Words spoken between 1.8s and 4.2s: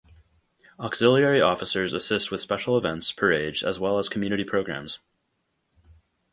assist with special events, parades, as well as